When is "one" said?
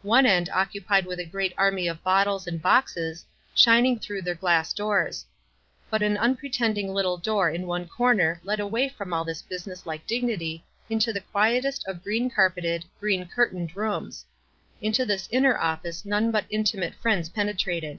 0.00-0.24, 7.66-7.86